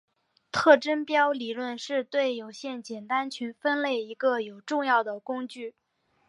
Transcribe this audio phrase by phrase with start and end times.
[0.51, 5.75] 特征标理论是对有限简单群分类的一个有重要的工具。